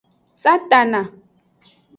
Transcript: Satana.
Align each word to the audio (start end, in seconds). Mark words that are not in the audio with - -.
Satana. 0.41 1.01